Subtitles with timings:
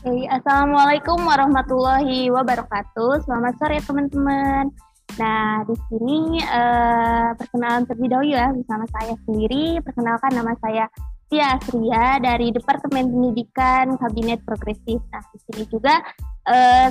[0.00, 3.20] Hey, Assalamualaikum warahmatullahi wabarakatuh.
[3.20, 4.72] Selamat sore teman-teman.
[5.20, 9.76] Nah, di sini uh, perkenalan terlebih dahulu ya bersama saya sendiri.
[9.84, 10.88] Perkenalkan nama saya
[11.28, 15.04] Tia Asria dari Departemen Pendidikan Kabinet Progresif.
[15.12, 16.00] Nah, di sini juga
[16.48, 16.88] uh,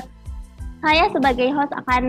[0.86, 2.04] saya sebagai host akan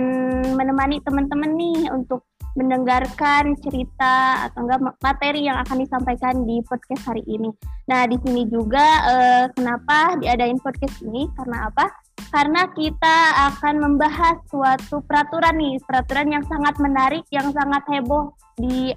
[0.52, 2.28] menemani teman-teman nih untuk
[2.58, 7.50] mendengarkan cerita atau enggak materi yang akan disampaikan di podcast hari ini.
[7.86, 11.30] Nah, di sini juga eh, kenapa diadain podcast ini?
[11.38, 11.86] Karena apa?
[12.30, 13.16] Karena kita
[13.54, 18.94] akan membahas suatu peraturan nih, peraturan yang sangat menarik, yang sangat heboh di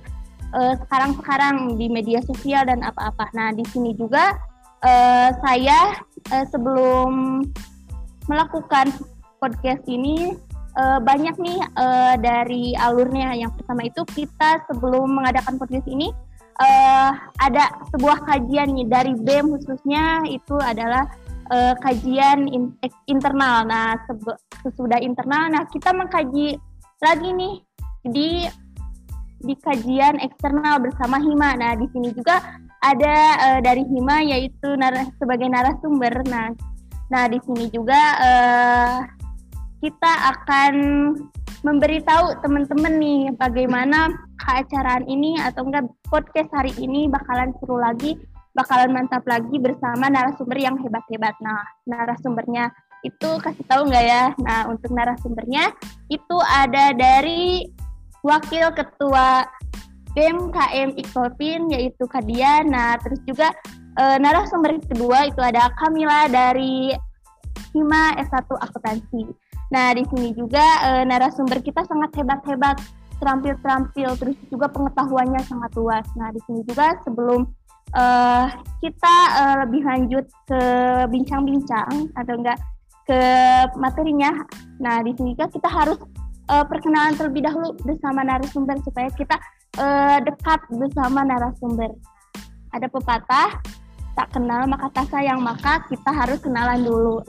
[0.53, 3.29] eh, sekarang-sekarang di media sosial dan apa-apa.
[3.37, 4.33] Nah, di sini juga
[4.81, 5.93] eh, saya
[6.33, 7.41] eh, sebelum
[8.27, 8.89] melakukan
[9.37, 10.31] podcast ini
[10.77, 13.37] uh, banyak nih uh, dari alurnya.
[13.37, 16.09] Yang pertama itu kita sebelum mengadakan podcast ini
[16.59, 21.07] uh, ada sebuah kajian nih dari BEM khususnya itu adalah
[21.49, 22.73] uh, kajian in
[23.09, 23.65] internal.
[23.65, 23.97] Nah,
[24.61, 26.57] sesudah internal, nah kita mengkaji
[27.03, 27.55] lagi nih
[28.07, 28.29] di
[29.43, 31.55] di kajian eksternal bersama Hima.
[31.59, 32.39] Nah, di sini juga
[32.79, 36.23] ada uh, dari Hima yaitu nar sebagai narasumber.
[36.27, 36.55] Nah,
[37.11, 38.97] nah di sini juga uh,
[39.83, 40.73] kita akan
[41.67, 48.15] memberitahu teman-teman nih bagaimana keacaraan ini atau enggak podcast hari ini bakalan seru lagi,
[48.55, 51.35] bakalan mantap lagi bersama narasumber yang hebat-hebat.
[51.43, 52.71] Nah, narasumbernya
[53.03, 54.23] itu kasih tahu nggak ya?
[54.39, 55.75] Nah, untuk narasumbernya
[56.07, 57.67] itu ada dari
[58.23, 59.43] Wakil Ketua
[60.15, 62.63] BMKM Ikopin yaitu Kadia.
[62.63, 63.51] Nah, terus juga
[63.99, 66.95] e, narasumber kedua itu ada Kamila dari
[67.75, 69.42] Hima S1 Akuntansi.
[69.73, 72.77] Nah, di sini juga e, narasumber kita sangat hebat-hebat,
[73.17, 76.05] terampil-terampil, terus juga pengetahuannya sangat luas.
[76.13, 77.49] Nah, di sini juga sebelum
[77.89, 78.03] e,
[78.85, 80.61] kita e, lebih lanjut ke
[81.09, 82.61] bincang-bincang atau enggak
[83.03, 83.19] ke
[83.75, 84.31] materinya,
[84.79, 85.99] nah di sini juga kita harus
[86.47, 89.35] e, perkenalan terlebih dahulu bersama narasumber supaya kita
[89.75, 89.85] e,
[90.21, 91.91] dekat bersama narasumber.
[92.71, 93.59] Ada pepatah,
[94.13, 97.25] tak kenal maka tak sayang, maka kita harus kenalan dulu.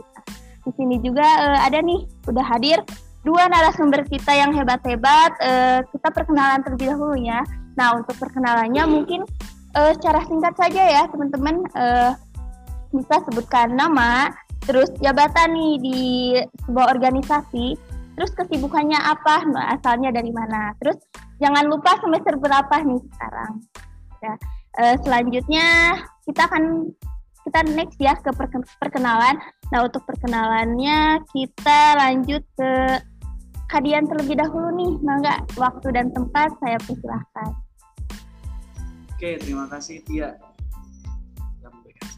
[0.64, 2.80] Di sini juga uh, ada nih, udah hadir
[3.24, 5.32] dua narasumber kita yang hebat-hebat.
[5.40, 7.44] Uh, kita perkenalan terlebih dahulu ya.
[7.76, 9.24] Nah, untuk perkenalannya mungkin
[9.76, 11.64] uh, secara singkat saja ya, teman-teman.
[11.72, 12.12] Uh,
[12.94, 14.30] bisa sebutkan nama,
[14.70, 16.00] terus jabatan nih di
[16.62, 17.74] sebuah organisasi,
[18.14, 20.70] terus kesibukannya apa, nah, asalnya dari mana.
[20.78, 21.02] Terus
[21.42, 23.52] jangan lupa semester berapa nih sekarang.
[24.22, 24.34] Ya.
[24.78, 25.66] Uh, selanjutnya
[26.22, 26.86] kita akan
[27.42, 28.30] kita next ya ke
[28.78, 29.42] perkenalan.
[29.74, 32.70] Nah, untuk perkenalannya kita lanjut ke
[33.74, 35.02] kalian terlebih dahulu nih.
[35.02, 37.50] Mangga waktu dan tempat saya persilahkan.
[39.10, 40.38] Oke, terima kasih Tia.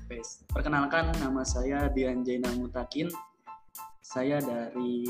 [0.04, 0.44] space.
[0.52, 3.08] Perkenalkan nama saya Dian Jaina Mutakin.
[4.04, 5.08] Saya dari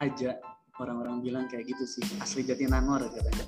[0.00, 0.40] Aja.
[0.80, 3.44] Orang-orang bilang kayak gitu sih, asli Jatinangor katanya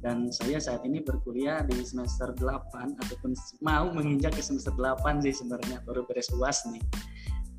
[0.00, 5.36] dan saya saat ini berkuliah di semester 8 ataupun mau menginjak ke semester 8 sih
[5.36, 6.80] sebenarnya baru beres UAS nih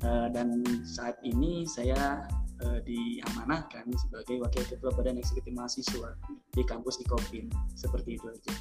[0.06, 2.26] uh, dan saat ini saya
[2.62, 6.14] uh, diamanahkan sebagai wakil ketua badan eksekutif mahasiswa
[6.54, 8.52] di kampus di Kopin seperti itu aja.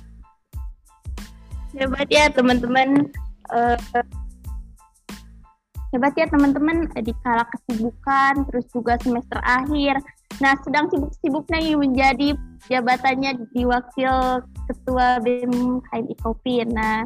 [1.78, 3.12] Hebat ya teman-teman.
[3.52, 3.80] Uh,
[5.92, 10.00] hebat ya teman-teman di kala kesibukan terus juga semester akhir.
[10.40, 12.34] Nah, sedang sibuk-sibuknya menjadi
[12.72, 14.42] jabatannya di wakil
[14.72, 16.64] ketua BEM KMI Kopi.
[16.66, 17.04] Nah,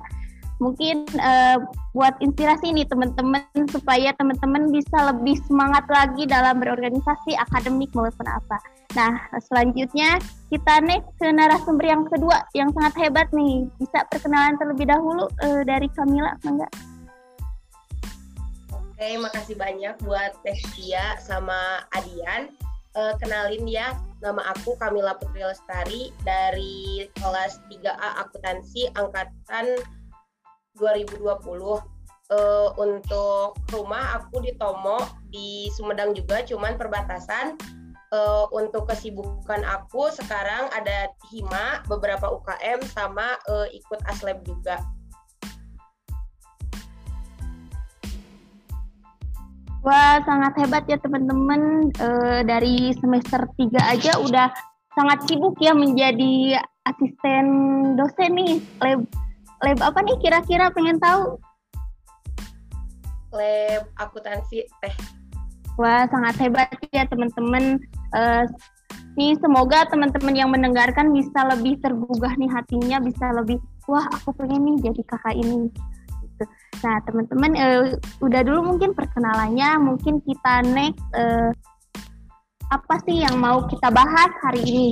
[0.60, 1.60] mungkin uh,
[1.92, 8.58] buat inspirasi nih teman-teman supaya teman-teman bisa lebih semangat lagi dalam berorganisasi akademik maupun apa.
[8.96, 9.20] Nah,
[9.52, 13.68] selanjutnya kita next ke narasumber yang kedua yang sangat hebat nih.
[13.80, 16.72] Bisa perkenalan terlebih dahulu uh, dari Kamila, enggak?
[18.72, 20.60] Oke, makasih banyak buat Teh
[21.20, 22.48] sama Adian
[22.96, 29.84] uh, kenalin ya, nama aku Kamila Putri Lestari dari kelas 3A Akuntansi angkatan
[30.78, 31.24] 2020.
[31.26, 31.78] Uh,
[32.34, 34.98] eh, untuk rumah aku di Tomo
[35.30, 37.58] di Sumedang juga, cuman perbatasan.
[38.14, 44.80] Uh, untuk kesibukan aku sekarang ada Hima, beberapa UKM sama uh, ikut Aslab juga.
[49.86, 51.94] Wah, sangat hebat ya teman-teman.
[51.94, 52.08] E,
[52.42, 54.50] dari semester 3 aja udah
[54.98, 56.58] sangat sibuk ya menjadi
[56.90, 57.46] asisten
[57.94, 58.58] dosen nih.
[59.66, 61.42] Lab apa nih kira-kira pengen tahu?
[63.34, 64.96] Lab akuntansi teh.
[65.82, 67.82] Wah, sangat hebat ya teman-teman.
[68.14, 68.22] E,
[69.18, 73.58] nih semoga teman-teman yang mendengarkan bisa lebih tergugah nih hatinya, bisa lebih,
[73.90, 75.68] wah aku pengen nih jadi kakak ini.
[76.36, 76.44] gitu.
[76.84, 77.84] Nah teman-teman uh,
[78.20, 81.52] udah dulu mungkin perkenalannya, mungkin kita next uh,
[82.70, 84.90] apa sih yang mau kita bahas hari ini.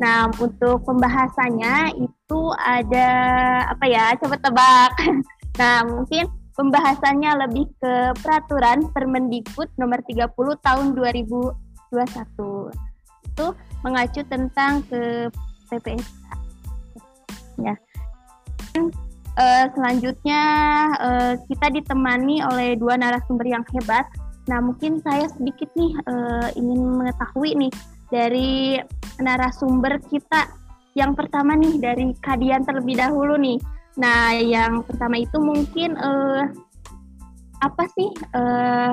[0.00, 3.08] Nah untuk pembahasannya itu ada
[3.68, 4.14] apa ya?
[4.20, 4.92] Coba tebak.
[5.52, 10.32] Nah mungkin pembahasannya lebih ke peraturan Permendikbud nomor 30
[10.64, 12.72] tahun 2021.
[13.28, 13.46] Itu
[13.84, 15.28] mengacu tentang ke
[15.68, 16.24] PPSK.
[17.60, 17.76] Ya.
[19.32, 20.42] Uh, selanjutnya
[21.00, 24.04] uh, kita ditemani oleh dua narasumber yang hebat.
[24.48, 27.72] Nah, mungkin saya sedikit nih uh, ingin mengetahui nih
[28.12, 28.76] dari
[29.16, 30.52] narasumber kita
[30.92, 33.56] yang pertama nih dari Kadian terlebih dahulu nih.
[33.96, 36.44] Nah, yang pertama itu mungkin uh,
[37.64, 38.92] apa sih uh,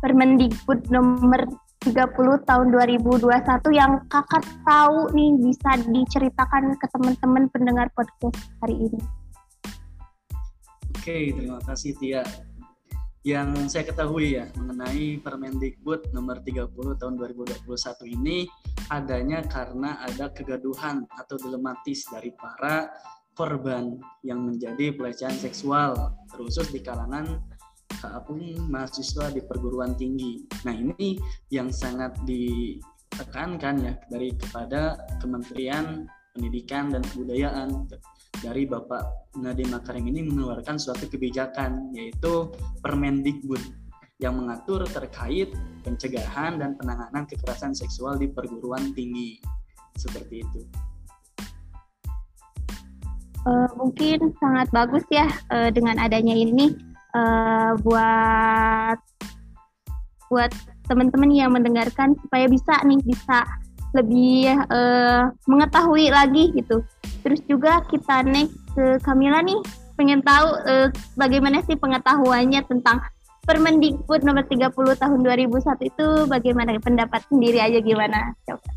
[0.00, 1.44] Permendikbud nomor
[1.84, 3.30] 30 tahun 2021
[3.76, 9.00] yang kakak tahu nih bisa diceritakan ke teman-teman pendengar podcast hari ini?
[10.96, 12.22] Oke, terima kasih Tia.
[13.26, 17.66] Yang saya ketahui ya mengenai Permendikbud nomor 30 tahun 2021
[18.14, 18.46] ini
[18.86, 22.86] adanya karena ada kegaduhan atau dilematis dari para
[23.34, 27.42] korban yang menjadi pelecehan seksual, terusus di kalangan
[27.98, 28.38] apa pun
[28.70, 30.46] mahasiswa di perguruan tinggi.
[30.62, 31.18] Nah ini
[31.50, 37.90] yang sangat ditekankan ya dari kepada Kementerian Pendidikan dan Kebudayaan
[38.40, 42.50] dari Bapak Nadiem Makarim ini mengeluarkan suatu kebijakan yaitu
[42.84, 43.60] Permendikbud
[44.16, 45.52] yang mengatur terkait
[45.84, 49.36] pencegahan dan penanganan kekerasan seksual di perguruan tinggi
[49.96, 50.60] seperti itu.
[53.46, 56.74] Uh, mungkin sangat bagus ya uh, dengan adanya ini
[57.14, 58.98] uh, buat
[60.26, 60.50] buat
[60.90, 63.46] teman-teman yang mendengarkan supaya bisa nih bisa
[63.96, 66.84] lebih uh, mengetahui lagi gitu.
[67.24, 69.58] Terus juga kita next ke Kamila nih
[69.96, 73.00] pengen tahu uh, bagaimana sih pengetahuannya tentang
[73.46, 78.34] Permendikbud nomor 30 tahun 2001 itu bagaimana pendapat sendiri aja gimana?
[78.42, 78.74] Coba.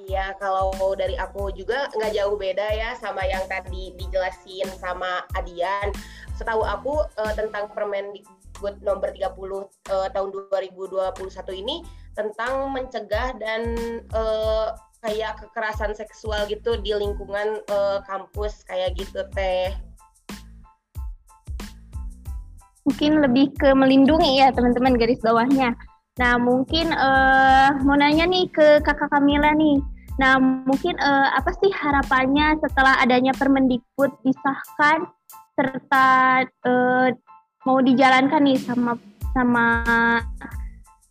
[0.00, 5.92] Iya, kalau dari aku juga nggak jauh beda ya sama yang tadi dijelasin sama Adian
[6.40, 11.84] setahu aku uh, tentang Permendikbud nomor 30 uh, eh, tahun 2021 ini
[12.14, 13.62] tentang mencegah dan
[14.14, 19.72] uh, kayak kekerasan seksual gitu di lingkungan uh, kampus kayak gitu teh.
[22.84, 25.72] Mungkin lebih ke melindungi ya teman-teman garis bawahnya.
[26.20, 29.80] Nah mungkin uh, mau nanya nih ke kakak Kamila nih.
[30.20, 35.08] Nah mungkin uh, apa sih harapannya setelah adanya Permendikbud disahkan
[35.56, 36.08] serta
[36.68, 37.08] uh,
[37.64, 39.00] mau dijalankan nih sama
[39.32, 39.66] sama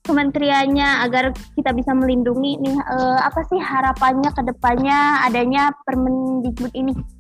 [0.09, 7.18] kementeriannya agar kita bisa melindungi nih uh, apa sih harapannya ke depannya adanya Permendikbud ini?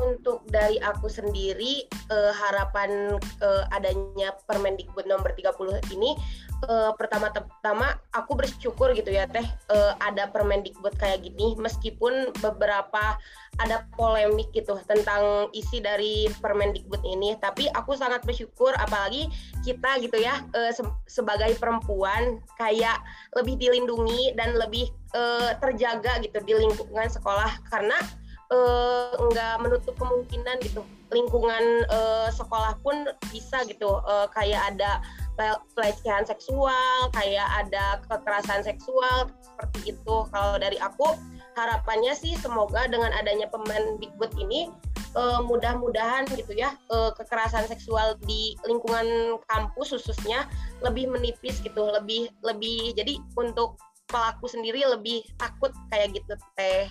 [0.00, 5.52] Untuk dari aku sendiri uh, harapan uh, adanya Permendikbud nomor 30
[5.92, 6.16] ini
[6.68, 13.18] uh, pertama-tama aku bersyukur gitu ya teh uh, ada Permendikbud kayak gini meskipun beberapa
[13.60, 19.28] ada polemik gitu tentang isi dari Permendikbud ini tapi aku sangat bersyukur apalagi
[19.66, 22.96] kita gitu ya uh, se sebagai perempuan kayak
[23.36, 27.98] lebih dilindungi dan lebih uh, terjaga gitu di lingkungan sekolah karena
[28.52, 35.00] uh, nggak menutup kemungkinan gitu lingkungan uh, sekolah pun bisa gitu uh, kayak ada
[35.76, 40.16] pelecehan seksual, kayak ada kekerasan seksual seperti itu.
[40.28, 41.16] Kalau dari aku
[41.56, 44.72] harapannya sih semoga dengan adanya Permendikbud ini
[45.16, 50.48] uh, mudah-mudahan gitu ya uh, kekerasan seksual di lingkungan kampus khususnya
[50.84, 53.76] lebih menipis gitu, lebih lebih jadi untuk
[54.08, 56.88] pelaku sendiri lebih takut kayak gitu teh.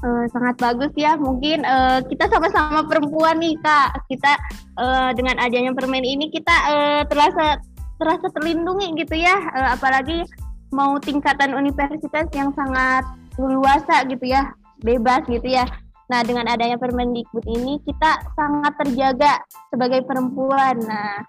[0.00, 1.12] Uh, sangat bagus ya.
[1.20, 4.00] Mungkin uh, kita sama-sama perempuan nih kak.
[4.08, 4.32] Kita
[4.80, 7.60] uh, dengan adanya permen ini kita uh, terasa
[8.00, 9.36] terasa terlindungi gitu ya.
[9.52, 10.24] Uh, apalagi
[10.72, 13.04] mau tingkatan universitas yang sangat
[13.36, 15.68] luasa gitu ya, bebas gitu ya.
[16.10, 19.38] Nah dengan adanya Permendikbud ini kita sangat terjaga
[19.70, 20.80] sebagai perempuan.
[20.82, 21.22] Nah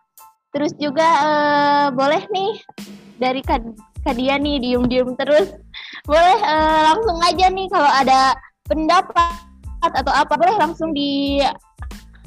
[0.52, 2.54] terus juga uh, boleh nih
[3.22, 3.62] dari Kad
[4.02, 5.54] Kadia nih diem-diem terus.
[6.10, 8.34] Boleh uh, langsung aja nih kalau ada
[8.72, 9.36] pendapat
[9.84, 11.44] atau apa boleh langsung di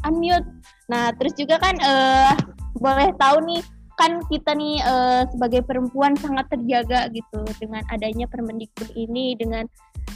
[0.04, 0.44] unmute.
[0.92, 2.36] Nah, terus juga kan uh,
[2.76, 3.62] boleh tahu nih
[3.94, 9.64] kan kita nih uh, sebagai perempuan sangat terjaga gitu dengan adanya Permendikbud ini dengan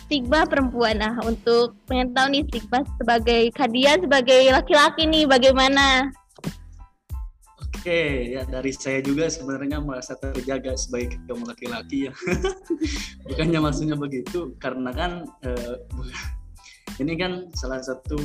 [0.04, 1.00] stigma perempuan.
[1.00, 6.11] Nah, untuk pengen tahu nih stigma sebagai kadian sebagai laki-laki nih bagaimana?
[7.68, 12.12] Oke, ya dari saya juga sebenarnya merasa terjaga sebagai kaum laki-laki ya.
[13.28, 15.76] Bukannya maksudnya begitu, karena kan eh,
[17.02, 18.18] ini kan salah satu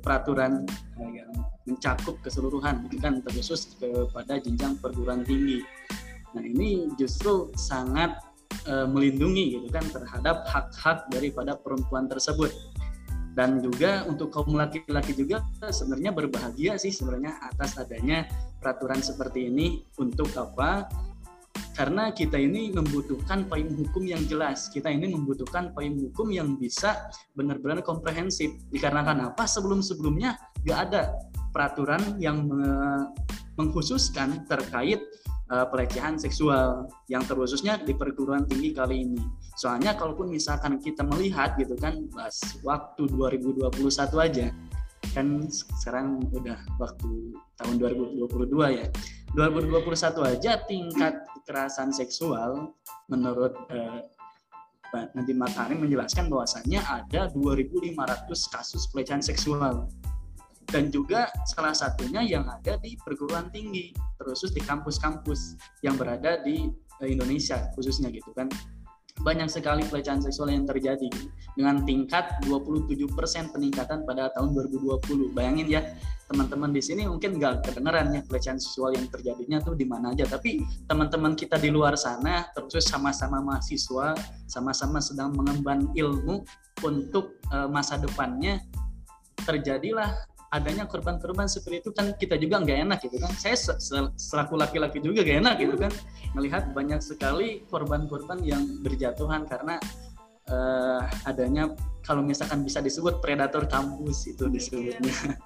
[0.00, 0.66] peraturan
[1.00, 1.30] uh, yang
[1.64, 5.64] mencakup keseluruhan, kan terkhusus kepada jenjang perguruan tinggi.
[6.36, 8.20] Nah ini justru sangat
[8.68, 12.52] uh, melindungi gitu kan terhadap hak-hak daripada perempuan tersebut
[13.38, 18.26] dan juga untuk kaum laki-laki juga sebenarnya berbahagia sih sebenarnya atas adanya
[18.58, 20.86] peraturan seperti ini untuk apa?
[21.74, 24.66] Karena kita ini membutuhkan payung hukum yang jelas.
[24.70, 28.50] Kita ini membutuhkan payung hukum yang bisa benar-benar komprehensif.
[28.74, 29.46] Dikarenakan apa?
[29.46, 30.34] Sebelum-sebelumnya
[30.66, 31.14] gak ada
[31.54, 32.50] peraturan yang
[33.58, 35.02] mengkhususkan terkait
[35.50, 39.20] uh, pelecehan seksual yang terkhususnya di perguruan tinggi kali ini.
[39.58, 43.74] Soalnya kalaupun misalkan kita melihat gitu kan pas waktu 2021
[44.18, 44.46] aja
[45.12, 48.86] kan sekarang udah waktu tahun 2022 ya.
[49.36, 52.72] 2021 aja tingkat kekerasan seksual
[53.12, 54.00] menurut uh,
[55.12, 57.92] nanti Makarim menjelaskan bahwasannya ada 2.500
[58.48, 59.84] kasus pelecehan seksual
[60.68, 66.68] dan juga salah satunya yang ada di perguruan tinggi terusus di kampus-kampus yang berada di
[67.00, 68.48] eh, Indonesia khususnya gitu kan
[69.18, 71.10] banyak sekali pelecehan seksual yang terjadi
[71.58, 75.82] dengan tingkat 27% peningkatan pada tahun 2020 bayangin ya
[76.28, 80.28] teman-teman di sini mungkin nggak kedengeran ya pelecehan seksual yang terjadinya tuh di mana aja.
[80.28, 84.12] Tapi teman-teman kita di luar sana terus sama-sama mahasiswa
[84.44, 86.44] sama-sama sedang mengemban ilmu
[86.84, 88.60] untuk uh, masa depannya
[89.42, 90.12] terjadilah
[90.48, 93.32] adanya korban-korban seperti itu kan kita juga nggak enak gitu kan.
[93.36, 93.56] Saya
[94.16, 95.92] selaku laki-laki juga gak enak gitu kan.
[96.32, 99.76] Melihat banyak sekali korban-korban yang berjatuhan karena
[100.48, 101.68] uh, adanya
[102.00, 105.36] kalau misalkan bisa disebut predator kampus itu disebutnya.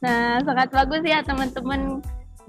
[0.00, 2.00] Nah sangat bagus ya teman-teman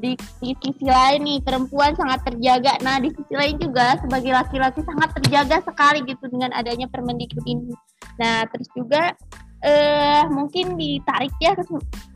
[0.01, 2.81] di, sisi lain nih perempuan sangat terjaga.
[2.81, 7.71] Nah di sisi lain juga sebagai laki-laki sangat terjaga sekali gitu dengan adanya Permendikbud ini.
[8.17, 9.13] Nah terus juga
[9.61, 11.53] eh, mungkin ditarik ya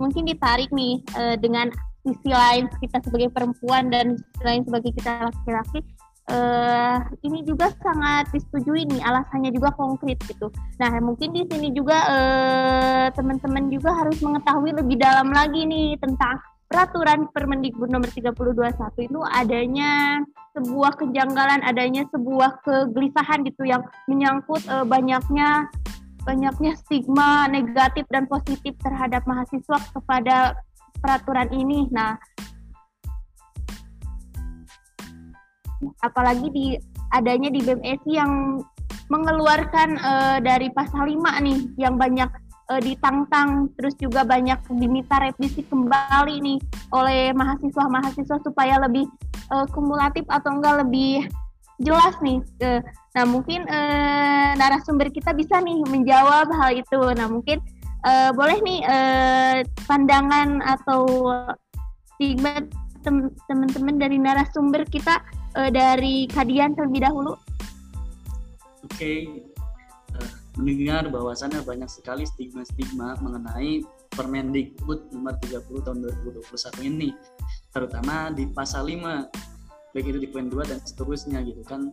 [0.02, 1.70] mungkin ditarik nih eh, dengan
[2.02, 5.80] sisi lain kita sebagai perempuan dan sisi lain sebagai kita laki-laki
[6.32, 10.50] uh, ini juga sangat disetujui nih alasannya juga konkret gitu.
[10.82, 11.98] Nah mungkin di sini juga
[13.14, 19.20] teman-teman uh, juga harus mengetahui lebih dalam lagi nih tentang peraturan Permendikbud nomor 321 itu
[19.22, 20.22] adanya
[20.58, 25.70] sebuah kejanggalan, adanya sebuah kegelisahan gitu yang menyangkut uh, banyaknya
[26.26, 30.58] banyaknya stigma negatif dan positif terhadap mahasiswa kepada
[30.98, 31.86] peraturan ini.
[31.94, 32.18] Nah,
[36.02, 36.66] apalagi di
[37.14, 38.58] adanya di BMSI yang
[39.06, 42.26] mengeluarkan uh, dari pasal 5 nih yang banyak
[42.70, 46.60] uh, ditantang terus juga banyak diminta revisi kembali nih
[46.94, 49.06] oleh mahasiswa-mahasiswa supaya lebih
[49.54, 51.26] uh, kumulatif atau enggak lebih
[51.82, 52.40] jelas nih.
[52.64, 52.82] Uh,
[53.14, 57.02] nah mungkin uh, narasumber kita bisa nih menjawab hal itu.
[57.14, 57.62] Nah mungkin
[58.08, 59.56] uh, boleh nih uh,
[59.86, 61.06] pandangan atau
[62.16, 62.64] stigma
[63.46, 65.22] teman-teman dari narasumber kita
[65.54, 67.38] uh, dari Kadian terlebih dahulu.
[68.86, 69.55] Oke, okay
[70.56, 73.84] mendengar bahwasannya banyak sekali stigma-stigma mengenai
[74.16, 77.12] Permendikbud nomor 30 tahun 2021 ini
[77.76, 79.56] terutama di pasal 5
[79.96, 81.88] baik itu di poin 2 dan seterusnya gitu kan.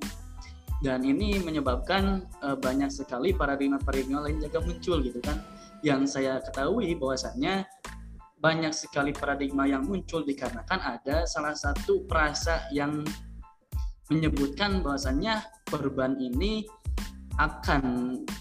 [0.83, 5.38] Dan ini menyebabkan uh, banyak sekali paradigma-paradigma lain juga muncul gitu kan.
[5.87, 7.62] Yang saya ketahui bahwasannya
[8.42, 13.07] banyak sekali paradigma yang muncul dikarenakan ada salah satu perasa yang
[14.11, 15.38] menyebutkan bahwasannya
[15.71, 16.66] korban ini
[17.41, 17.83] akan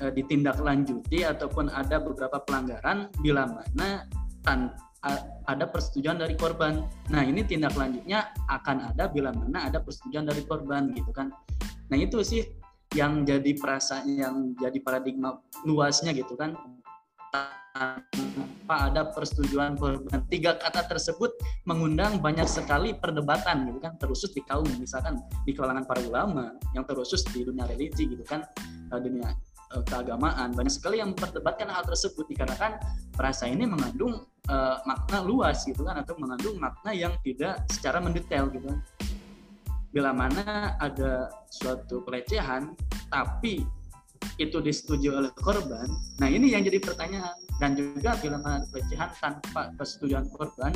[0.01, 4.07] e, ditindaklanjuti ataupun ada beberapa pelanggaran bila mana
[4.43, 4.73] tan
[5.49, 6.85] ada persetujuan dari korban.
[7.09, 11.33] Nah ini tindak lanjutnya akan ada bila mana ada persetujuan dari korban gitu kan.
[11.89, 12.45] Nah itu sih
[12.93, 16.53] yang jadi perasaan yang jadi paradigma luasnya gitu kan
[17.71, 20.21] tanpa ada persetujuan korban.
[20.27, 21.31] Tiga kata tersebut
[21.67, 26.83] mengundang banyak sekali perdebatan gitu kan, terusus di kaum misalkan di kalangan para ulama, yang
[26.83, 28.43] terusus di dunia religi gitu kan,
[28.91, 29.31] eh, dunia
[29.75, 32.79] eh, keagamaan banyak sekali yang memperdebatkan hal tersebut dikarenakan
[33.15, 38.49] perasa ini mengandung uh, makna luas gitu kan atau mengandung makna yang tidak secara mendetail
[38.49, 38.79] gitu kan.
[39.91, 42.71] Bila mana ada suatu pelecehan
[43.11, 43.67] tapi
[44.39, 45.85] itu disetujui oleh korban,
[46.21, 50.73] nah ini yang jadi pertanyaan dan juga bila mana pelecehan tanpa persetujuan korban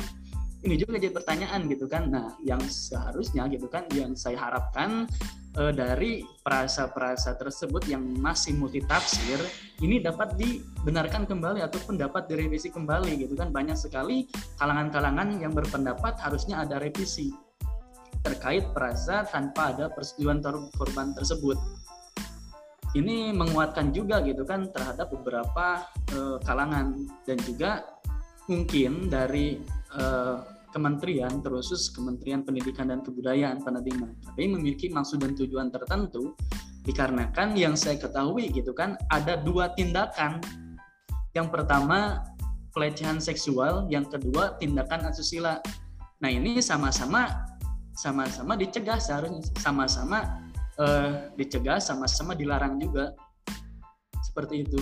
[0.62, 2.08] ini juga jadi pertanyaan gitu kan.
[2.08, 5.10] Nah yang seharusnya gitu kan yang saya harapkan
[5.58, 9.36] e, dari perasa-perasa tersebut yang masih multitafsir
[9.82, 13.50] ini dapat dibenarkan kembali ataupun dapat direvisi kembali gitu kan.
[13.50, 14.30] Banyak sekali
[14.62, 17.34] kalangan-kalangan yang berpendapat harusnya ada revisi
[18.26, 20.42] terkait perasa tanpa ada persetujuan
[20.74, 21.54] korban tersebut
[22.94, 25.82] ini menguatkan juga gitu kan terhadap beberapa
[26.14, 26.94] uh, kalangan.
[27.26, 27.82] Dan juga
[28.46, 29.58] mungkin dari
[29.98, 30.38] uh,
[30.76, 36.36] kementerian terusus Kementerian Pendidikan dan Kebudayaan Pendidikan tapi memiliki maksud dan tujuan tertentu
[36.84, 40.38] dikarenakan yang saya ketahui gitu kan ada dua tindakan.
[41.32, 42.22] Yang pertama
[42.76, 45.58] pelecehan seksual yang kedua tindakan asusila.
[46.20, 47.26] Nah ini sama-sama
[47.96, 50.44] sama-sama dicegah seharusnya sama-sama
[50.80, 53.12] uh, dicegah sama-sama dilarang juga.
[54.24, 54.80] Seperti itu.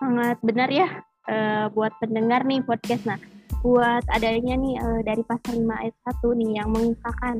[0.00, 0.88] Sangat benar ya
[1.28, 3.04] uh, buat pendengar nih podcast.
[3.04, 3.20] Nah
[3.60, 7.36] buat adanya nih uh, dari pasal 5 ayat 1 nih yang mengungkapkan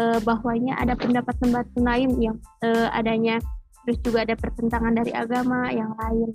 [0.00, 3.36] uh, bahwanya ada pendapat-pendapat lain yang uh, adanya
[3.84, 6.32] terus juga ada pertentangan dari agama yang lain.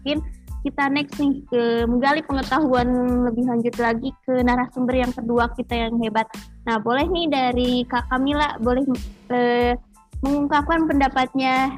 [0.00, 0.18] Mungkin
[0.64, 2.88] kita next nih ke menggali pengetahuan
[3.28, 6.24] lebih lanjut lagi ke narasumber yang kedua kita yang hebat.
[6.64, 8.88] Nah, boleh nih dari Kak Kamila boleh
[9.28, 9.76] eh,
[10.24, 11.76] mengungkapkan pendapatnya.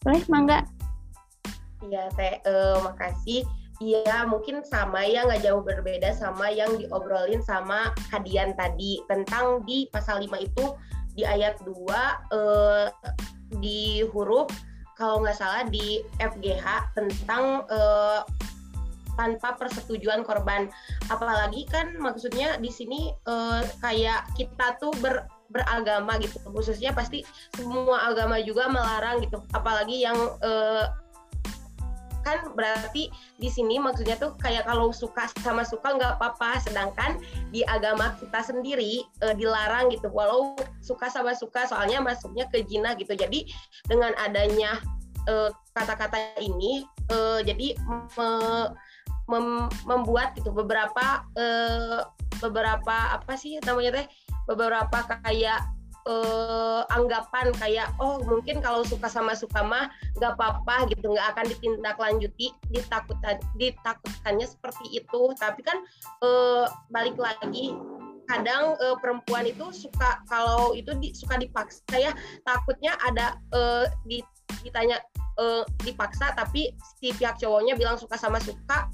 [0.00, 0.64] Boleh, Mangga?
[1.84, 2.40] Iya, Teh.
[2.48, 3.44] Uh, makasih.
[3.82, 9.90] Iya, mungkin sama ya, nggak jauh berbeda sama yang diobrolin sama Kadian tadi tentang di
[9.90, 10.64] pasal 5 itu
[11.12, 11.76] di ayat 2
[12.32, 12.86] eh,
[13.58, 14.48] di huruf
[15.02, 18.22] kalau nggak salah di FGH tentang uh,
[19.18, 20.70] tanpa persetujuan korban.
[21.10, 28.08] Apalagi kan maksudnya di sini uh, kayak kita tuh ber beragama gitu khususnya pasti semua
[28.08, 30.88] agama juga melarang gitu apalagi yang uh,
[32.22, 36.62] kan berarti di sini maksudnya tuh kayak kalau suka sama suka nggak apa-apa.
[36.62, 37.18] Sedangkan
[37.50, 40.08] di agama kita sendiri e, dilarang gitu.
[40.10, 43.12] Walau suka sama suka soalnya masuknya ke jina gitu.
[43.14, 43.50] Jadi
[43.86, 44.78] dengan adanya
[45.26, 47.74] kata e, kata-kata ini e, jadi
[48.18, 48.28] me,
[49.30, 49.46] mem,
[49.86, 51.46] membuat gitu beberapa e,
[52.38, 54.06] beberapa apa sih namanya teh?
[54.50, 55.81] Beberapa kayak
[56.12, 59.88] uh, anggapan kayak oh mungkin kalau suka sama suka mah
[60.20, 65.22] nggak apa-apa gitu nggak akan ditindaklanjuti ditakutkan ditakutkannya seperti itu.
[65.40, 65.80] Tapi kan
[66.20, 67.72] uh, balik lagi
[68.28, 72.12] kadang uh, perempuan itu suka kalau itu di, suka dipaksa ya
[72.46, 73.34] takutnya ada
[74.06, 74.22] di,
[74.62, 75.02] ditanya
[75.38, 78.88] uh, dipaksa tapi si pihak cowoknya bilang suka sama suka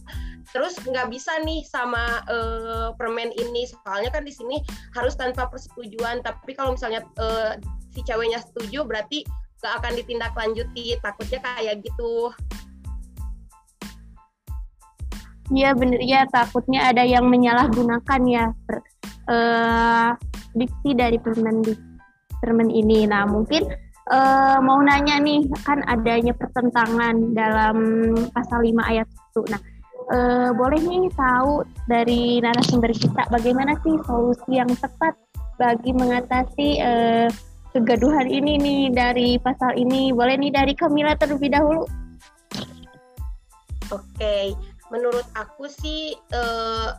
[0.49, 3.69] terus nggak bisa nih sama uh, permen ini.
[3.69, 4.57] Soalnya kan di sini
[4.97, 7.57] harus tanpa persetujuan tapi kalau misalnya uh,
[7.93, 9.25] si ceweknya setuju berarti
[9.61, 10.97] nggak akan ditindaklanjuti.
[11.05, 12.33] Takutnya kayak gitu.
[15.53, 16.01] Iya bener.
[16.05, 18.85] Ya takutnya ada yang menyalahgunakan ya per,
[19.29, 20.13] uh,
[20.57, 21.61] diksi dari permen
[22.41, 23.05] permen ini.
[23.05, 23.69] Nah mungkin
[24.11, 27.77] uh, mau nanya nih kan adanya pertentangan dalam
[28.33, 29.53] pasal 5 ayat 1.
[29.53, 29.61] Nah
[30.13, 35.15] uh, boleh nih tahu dari narasumber kita bagaimana sih solusi yang tepat
[35.59, 37.29] bagi mengatasi uh,
[37.77, 40.11] kegaduhan ini nih dari pasal ini.
[40.11, 41.85] Boleh nih dari Kamila terlebih dahulu.
[43.89, 44.53] Oke,
[44.93, 46.93] menurut aku sih uh,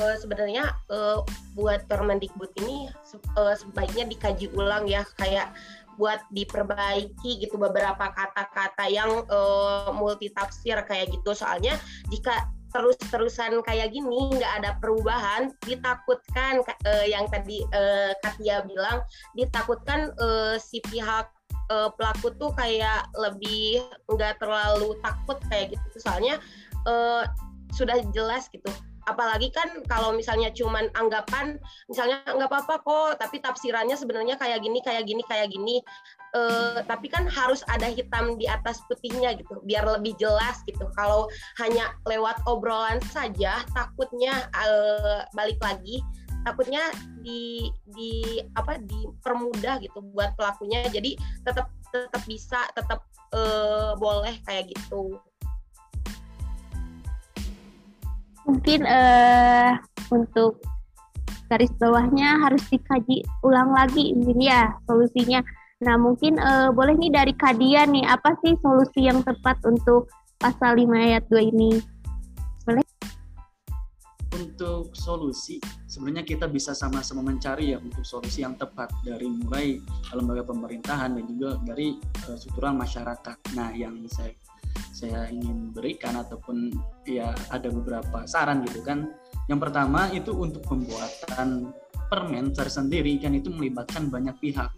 [0.00, 1.24] uh, sebenarnya uh,
[1.56, 2.88] buat Permendikbud ini
[3.36, 5.52] uh, sebaiknya dikaji ulang ya kayak
[5.96, 11.32] buat diperbaiki gitu beberapa kata-kata yang uh, multitafsir kayak gitu.
[11.36, 11.76] Soalnya
[12.08, 19.04] jika terus-terusan kayak gini nggak ada perubahan ditakutkan uh, yang tadi uh, Katia bilang
[19.36, 21.28] ditakutkan uh, si pihak
[21.68, 26.00] uh, pelaku tuh kayak lebih nggak terlalu takut kayak gitu.
[26.00, 26.40] Soalnya
[26.88, 27.28] uh,
[27.76, 28.68] sudah jelas gitu
[29.06, 31.58] apalagi kan kalau misalnya cuman anggapan
[31.90, 35.76] misalnya nggak apa-apa kok tapi tafsirannya sebenarnya kayak gini kayak gini kayak gini.
[36.32, 40.88] Uh, tapi kan harus ada hitam di atas putihnya gitu biar lebih jelas gitu.
[40.96, 41.28] Kalau
[41.60, 46.00] hanya lewat obrolan saja takutnya uh, balik lagi
[46.42, 46.90] takutnya
[47.22, 50.82] di di apa dipermudah gitu buat pelakunya.
[50.90, 51.14] Jadi
[51.46, 53.04] tetap tetap bisa tetap
[53.36, 55.20] uh, boleh kayak gitu
[58.46, 59.78] mungkin uh,
[60.10, 60.58] untuk
[61.52, 65.44] garis bawahnya harus dikaji ulang lagi ini ya solusinya.
[65.82, 70.08] Nah mungkin uh, boleh nih dari Kadia nih apa sih solusi yang tepat untuk
[70.40, 71.76] pasal 5 ayat 2 ini?
[72.64, 72.84] Boleh?
[74.32, 79.76] Untuk solusi sebenarnya kita bisa sama-sama mencari ya untuk solusi yang tepat dari mulai
[80.16, 82.00] lembaga pemerintahan dan juga dari
[82.30, 83.36] uh, struktural masyarakat.
[83.52, 84.32] Nah yang saya
[84.92, 86.70] saya ingin berikan ataupun
[87.08, 89.10] ya ada beberapa saran gitu kan.
[89.50, 91.74] Yang pertama itu untuk pembuatan
[92.12, 94.70] permen tersendiri kan itu melibatkan banyak pihak.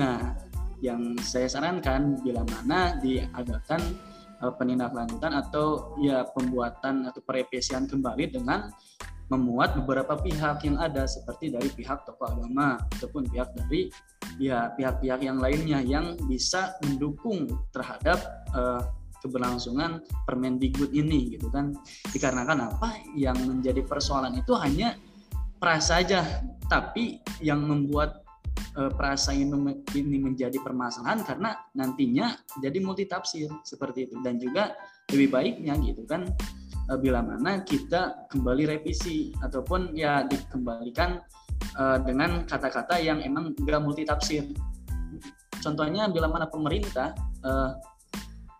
[0.00, 0.34] Nah,
[0.80, 3.80] yang saya sarankan bila mana diadakan
[4.40, 8.72] uh, penindaklanjutan atau ya pembuatan atau perevisian kembali dengan
[9.30, 13.86] memuat beberapa pihak yang ada seperti dari pihak tokoh agama ataupun pihak dari
[14.42, 18.18] ya pihak-pihak yang lainnya yang bisa mendukung terhadap
[18.56, 18.82] uh,
[19.22, 21.76] keberlangsungan Permendikbud ini gitu kan.
[22.10, 22.98] Dikarenakan apa?
[23.14, 24.96] Yang menjadi persoalan itu hanya
[25.60, 26.24] pras saja
[26.70, 28.24] tapi yang membuat
[28.78, 29.52] uh, perasa ini,
[30.18, 34.16] menjadi permasalahan karena nantinya jadi multitafsir seperti itu.
[34.24, 34.74] Dan juga
[35.10, 36.24] lebih baiknya gitu kan
[36.90, 41.22] uh, bila mana kita kembali revisi ataupun ya dikembalikan
[41.78, 44.46] uh, dengan kata-kata yang emang enggak multitafsir.
[45.60, 47.12] Contohnya bila mana pemerintah
[47.44, 47.76] uh,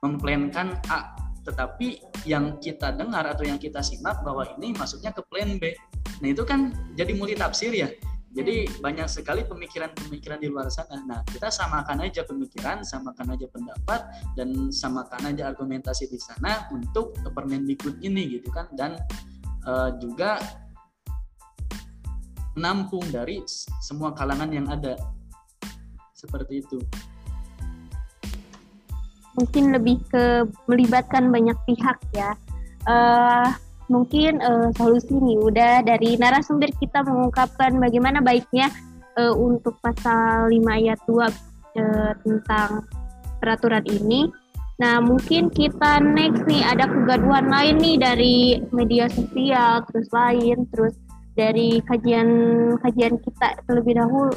[0.01, 5.57] memplankan A tetapi yang kita dengar atau yang kita simak bahwa ini masuknya ke plan
[5.57, 5.73] B
[6.21, 7.89] nah itu kan jadi multitafsir ya
[8.31, 11.03] jadi banyak sekali pemikiran-pemikiran di luar sana.
[11.03, 14.07] Nah, kita samakan aja pemikiran, samakan aja pendapat,
[14.39, 18.71] dan samakan aja argumentasi di sana untuk Permendikbud ini gitu kan.
[18.71, 18.95] Dan
[19.67, 20.39] uh, juga
[22.55, 23.43] menampung dari
[23.83, 24.95] semua kalangan yang ada.
[26.15, 26.79] Seperti itu.
[29.41, 32.37] Mungkin lebih ke melibatkan banyak pihak ya.
[32.85, 33.49] Uh,
[33.89, 38.71] mungkin uh, solusi nih udah dari narasumber kita mengungkapkan bagaimana baiknya
[39.19, 41.29] uh, untuk pasal 5 ayat 2 uh,
[42.23, 42.87] tentang
[43.41, 44.29] peraturan ini.
[44.81, 48.37] Nah, mungkin kita next nih ada kegaduhan lain nih dari
[48.73, 50.97] media sosial terus lain terus
[51.37, 54.33] dari kajian-kajian kita terlebih dahulu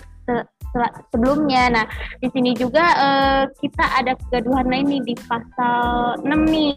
[1.09, 1.69] sebelumnya.
[1.69, 1.85] Nah,
[2.19, 6.75] di sini juga uh, kita ada kegaduhan lain nih di pasal 6 nih.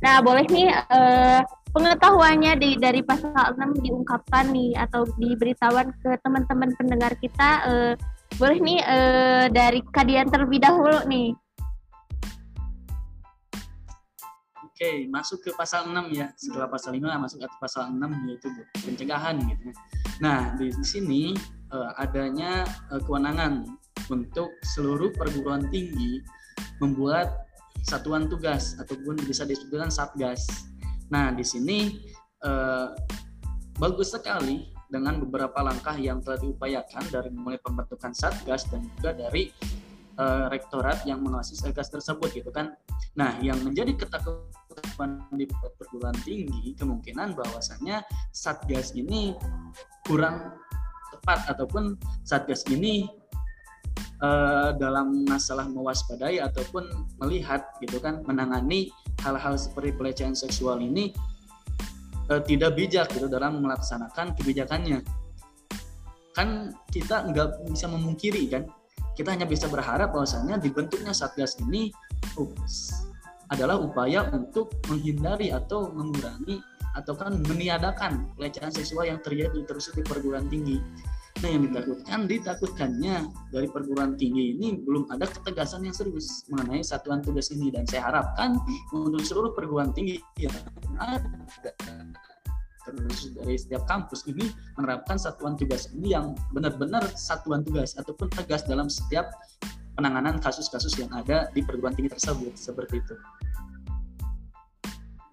[0.00, 1.40] Nah, boleh nih uh,
[1.74, 7.92] pengetahuannya di, dari pasal 6 diungkapkan nih atau diberitahuan ke teman-teman pendengar kita uh,
[8.38, 11.34] boleh nih uh, dari kadian terlebih dahulu nih.
[14.74, 16.34] Oke, masuk ke pasal 6 ya.
[16.34, 18.50] Setelah pasal 5 masuk ke pasal 6 yaitu
[18.82, 19.70] pencegahan gitu.
[20.18, 21.34] Nah, di sini
[21.98, 22.62] adanya
[22.94, 23.66] uh, kewenangan
[24.12, 26.20] untuk seluruh perguruan tinggi
[26.78, 27.48] membuat
[27.84, 30.44] satuan tugas ataupun bisa disebutkan satgas
[31.12, 32.00] Nah, di sini
[32.40, 32.88] eh,
[33.76, 39.52] bagus sekali dengan beberapa langkah yang telah diupayakan dari mulai pembentukan satgas dan juga dari
[40.16, 42.72] eh, rektorat yang mengawasi satgas tersebut gitu kan.
[43.14, 45.46] Nah, yang menjadi ketakutan di
[45.78, 49.36] perguruan tinggi kemungkinan bahwasannya satgas ini
[50.02, 50.56] kurang
[51.24, 53.08] tepat ataupun satgas ini
[54.20, 56.84] uh, dalam masalah mewaspadai ataupun
[57.24, 58.92] melihat gitu kan menangani
[59.24, 61.16] hal-hal seperti pelecehan seksual ini
[62.28, 65.00] uh, tidak bijak gitu dalam melaksanakan kebijakannya.
[66.36, 68.68] Kan kita nggak bisa memungkiri kan
[69.16, 71.88] kita hanya bisa berharap bahwasanya dibentuknya satgas ini
[72.36, 73.06] ups,
[73.48, 76.60] adalah upaya untuk menghindari atau mengurangi
[76.94, 80.78] atau kan meniadakan pelecehan seksual yang terjadi terus di perguruan tinggi
[81.42, 83.16] Nah yang ditakutkan, ditakutkannya
[83.50, 88.06] dari perguruan tinggi ini belum ada ketegasan yang serius mengenai satuan tugas ini dan saya
[88.12, 88.56] harapkan
[88.94, 90.54] untuk seluruh perguruan tinggi yang
[91.02, 91.20] ada
[92.84, 94.44] terus dari setiap kampus ini
[94.76, 99.32] menerapkan satuan tugas ini yang benar-benar satuan tugas ataupun tegas dalam setiap
[99.96, 103.16] penanganan kasus-kasus yang ada di perguruan tinggi tersebut seperti itu.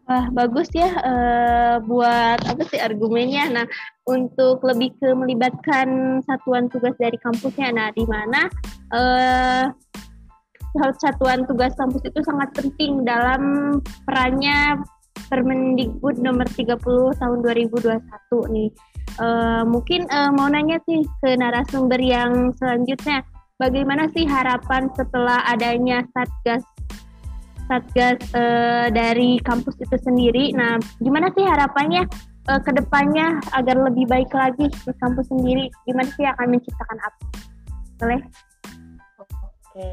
[0.09, 3.47] Wah, bagus ya uh, buat apa sih argumennya.
[3.47, 3.65] Nah,
[4.09, 7.69] untuk lebih ke melibatkan satuan tugas dari kampusnya.
[7.69, 8.49] Nah, di mana
[8.93, 9.65] uh,
[10.97, 14.81] satuan tugas kampus itu sangat penting dalam perannya
[15.31, 16.75] Permendikbud nomor 30
[17.15, 18.03] tahun 2021
[18.51, 18.69] nih.
[19.19, 23.23] Uh, mungkin uh, mau nanya sih ke narasumber yang selanjutnya,
[23.55, 26.63] bagaimana sih harapan setelah adanya Satgas
[27.71, 30.51] satgas uh, dari kampus itu sendiri.
[30.51, 32.03] Nah, gimana sih harapannya
[32.49, 35.69] uh, ke depannya agar lebih baik lagi di kampus sendiri?
[35.85, 37.23] Gimana sih akan menciptakan apa?
[38.01, 38.21] Boleh?
[39.21, 39.87] Oke,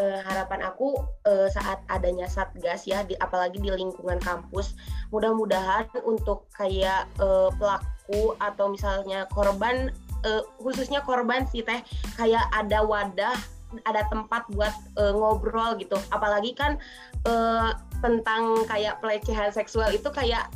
[0.00, 4.74] uh, harapan aku uh, saat adanya satgas ya, di, apalagi di lingkungan kampus,
[5.14, 9.94] mudah-mudahan untuk kayak uh, pelaku atau misalnya korban,
[10.26, 11.80] uh, khususnya korban sih teh,
[12.18, 13.36] kayak ada wadah
[13.84, 16.78] ada tempat buat uh, ngobrol gitu apalagi kan
[17.26, 20.46] uh, tentang kayak pelecehan seksual itu kayak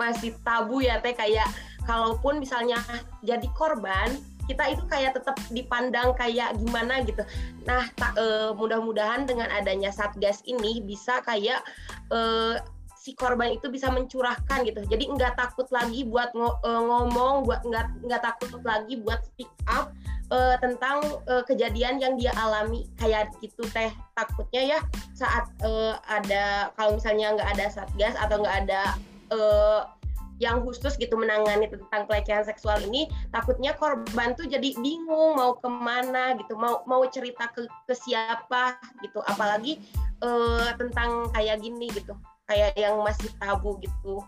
[0.00, 1.46] masih tabu ya teh kayak
[1.84, 2.80] kalaupun misalnya
[3.20, 4.10] jadi korban
[4.44, 7.24] kita itu kayak tetap dipandang kayak gimana gitu.
[7.64, 7.88] Nah,
[8.20, 11.64] uh, mudah-mudahan dengan adanya satgas ini bisa kayak
[12.12, 12.60] uh,
[12.92, 14.84] si korban itu bisa mencurahkan gitu.
[14.84, 19.92] Jadi nggak takut lagi buat ngomong, buat nggak nggak takut lagi buat speak up
[20.32, 24.78] uh, tentang uh, kejadian yang dia alami kayak gitu teh takutnya ya
[25.12, 28.96] saat uh, ada kalau misalnya nggak ada satgas atau nggak ada
[29.32, 29.88] uh,
[30.42, 35.68] yang khusus gitu menangani tentang pelecehan seksual ini takutnya korban tuh jadi bingung mau ke
[35.70, 39.78] mana gitu mau mau cerita ke, ke siapa gitu apalagi
[40.26, 42.18] uh, tentang kayak gini gitu
[42.50, 44.26] kayak yang masih tabu gitu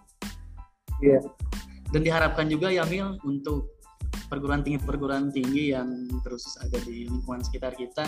[1.02, 1.22] iya yeah.
[1.90, 3.74] dan diharapkan juga ya Mil untuk
[4.30, 8.06] perguruan tinggi perguruan tinggi yang terus ada di lingkungan sekitar kita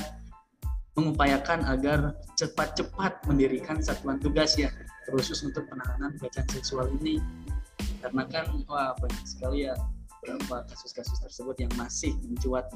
[0.96, 4.72] mengupayakan agar cepat-cepat mendirikan satuan tugas ya
[5.08, 7.20] khusus untuk penanganan pelecehan seksual ini
[8.04, 9.74] karena kan wah banyak sekali ya
[10.20, 12.68] beberapa kasus-kasus tersebut yang masih mencuat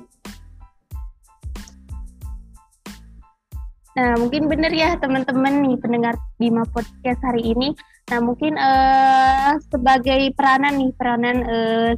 [3.92, 7.76] Nah, mungkin benar ya teman-teman nih pendengar Bima Podcast hari ini.
[8.08, 11.92] Nah, mungkin uh, sebagai peranan nih, peranan uh,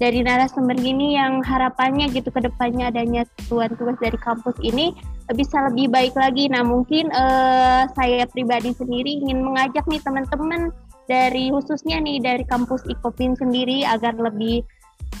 [0.00, 4.96] dari narasumber ini yang harapannya gitu ke depannya adanya tuan tugas dari kampus ini
[5.36, 6.48] bisa lebih baik lagi.
[6.48, 10.72] Nah mungkin uh, saya pribadi sendiri ingin mengajak nih teman-teman
[11.04, 14.64] dari khususnya nih dari kampus Ikopin sendiri agar lebih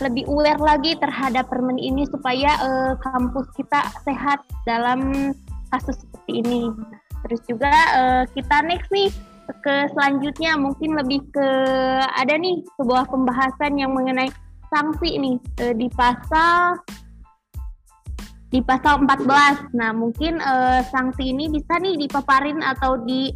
[0.00, 5.30] lebih aware lagi terhadap permen ini supaya uh, kampus kita sehat dalam
[5.68, 6.72] kasus seperti ini.
[7.28, 9.12] Terus juga uh, kita next nih
[9.60, 11.48] ke selanjutnya mungkin lebih ke
[12.06, 14.30] ada nih sebuah pembahasan yang mengenai
[14.70, 16.78] sanksi nih uh, di pasal
[18.50, 19.78] di pasal 14.
[19.78, 23.30] Nah, mungkin uh, sanksi ini bisa nih dipaparin atau di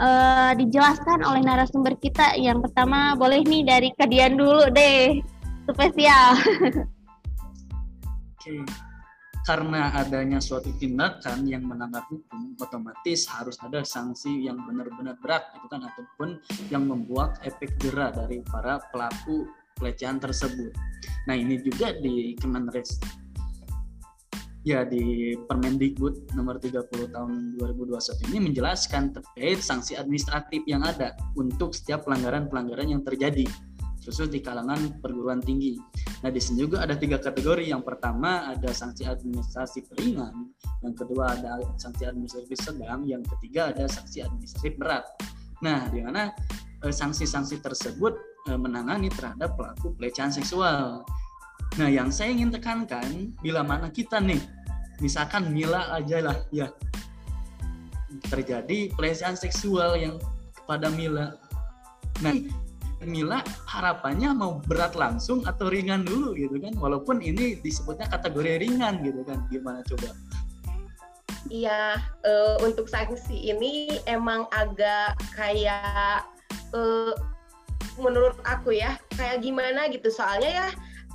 [0.00, 2.34] uh, dijelaskan oleh narasumber kita.
[2.40, 5.20] Yang pertama boleh nih dari Kadian dulu deh,
[5.68, 6.40] spesial.
[8.40, 8.64] Oke.
[9.44, 15.68] Karena adanya suatu tindakan yang melanggar hukum, otomatis harus ada sanksi yang benar-benar berat, itu
[15.68, 16.40] kan, ataupun
[16.72, 19.44] yang membuat efek jerah dari para pelaku
[19.84, 20.72] pelecehan tersebut.
[21.28, 22.88] Nah ini juga di Kementerian
[24.64, 31.76] ya di Permendikbud nomor 30 tahun 2021 ini menjelaskan terkait sanksi administratif yang ada untuk
[31.76, 33.44] setiap pelanggaran-pelanggaran yang terjadi
[34.00, 35.80] khusus di kalangan perguruan tinggi.
[36.20, 37.72] Nah, di sini juga ada tiga kategori.
[37.72, 40.52] Yang pertama ada sanksi administratif ringan,
[40.84, 45.08] yang kedua ada sanksi administratif sedang, yang ketiga ada sanksi administratif berat.
[45.64, 46.36] Nah, di mana
[46.84, 51.00] eh, sanksi-sanksi tersebut menangani terhadap pelaku pelecehan seksual.
[51.80, 54.38] Nah, yang saya ingin tekankan, bila mana kita nih,
[55.00, 56.68] misalkan Mila aja lah, ya,
[58.30, 60.20] terjadi pelecehan seksual yang
[60.54, 61.34] kepada Mila.
[62.22, 62.36] Nah,
[63.02, 69.02] Mila harapannya mau berat langsung atau ringan dulu gitu kan, walaupun ini disebutnya kategori ringan
[69.02, 70.14] gitu kan, gimana coba?
[71.50, 76.24] Iya, uh, untuk sanksi ini emang agak kayak
[76.72, 77.12] uh,
[78.00, 80.10] menurut aku ya, kayak gimana gitu.
[80.10, 80.68] Soalnya ya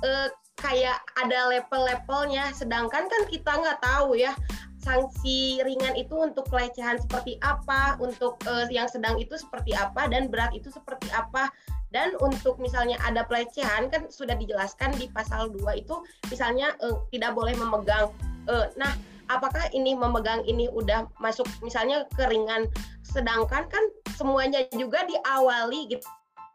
[0.04, 0.28] uh,
[0.60, 4.36] kayak ada level-levelnya sedangkan kan kita nggak tahu ya
[4.80, 10.32] sanksi ringan itu untuk pelecehan seperti apa, untuk uh, yang sedang itu seperti apa, dan
[10.32, 11.52] berat itu seperti apa.
[11.90, 16.00] Dan untuk misalnya ada pelecehan kan sudah dijelaskan di pasal 2 itu
[16.32, 18.08] misalnya uh, tidak boleh memegang.
[18.48, 18.94] Uh, nah,
[19.28, 22.70] apakah ini memegang ini udah masuk misalnya keringan,
[23.04, 23.84] sedangkan kan
[24.16, 26.06] semuanya juga diawali gitu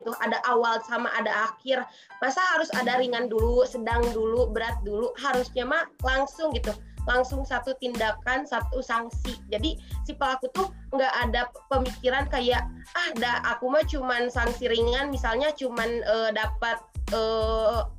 [0.05, 1.81] itu ada awal sama ada akhir.
[2.21, 5.09] Masa harus ada ringan dulu sedang dulu berat dulu?
[5.17, 6.69] Harusnya mah langsung gitu.
[7.09, 9.41] Langsung satu tindakan satu sanksi.
[9.49, 12.61] Jadi si pelaku tuh nggak ada pemikiran kayak
[12.93, 15.09] ah dah aku mah cuman sanksi ringan.
[15.09, 16.77] Misalnya cuman uh, dapat
[17.17, 17.89] uh,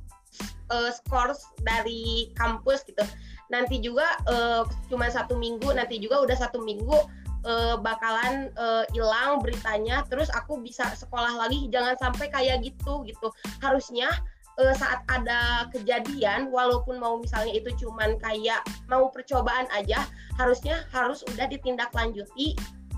[0.71, 3.03] uh, scores dari kampus gitu.
[3.51, 8.51] Nanti juga uh, cuma satu minggu nanti juga udah satu minggu uh, bakalan
[8.91, 13.31] hilang uh, beritanya terus aku bisa sekolah lagi jangan sampai kayak gitu gitu.
[13.63, 14.11] Harusnya
[14.59, 20.03] uh, saat ada kejadian walaupun mau misalnya itu cuman kayak mau percobaan aja
[20.35, 22.57] harusnya harus udah ditindaklanjuti